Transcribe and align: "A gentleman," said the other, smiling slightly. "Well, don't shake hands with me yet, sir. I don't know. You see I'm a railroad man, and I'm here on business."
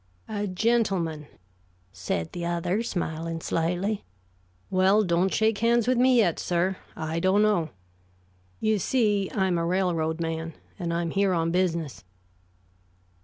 "A 0.27 0.47
gentleman," 0.47 1.27
said 1.93 2.31
the 2.31 2.43
other, 2.43 2.81
smiling 2.81 3.39
slightly. 3.39 4.03
"Well, 4.71 5.03
don't 5.03 5.31
shake 5.31 5.59
hands 5.59 5.87
with 5.87 5.99
me 5.99 6.17
yet, 6.17 6.39
sir. 6.39 6.77
I 6.95 7.19
don't 7.19 7.43
know. 7.43 7.69
You 8.59 8.79
see 8.79 9.29
I'm 9.31 9.59
a 9.59 9.63
railroad 9.63 10.19
man, 10.19 10.55
and 10.79 10.91
I'm 10.91 11.11
here 11.11 11.33
on 11.33 11.51
business." 11.51 12.03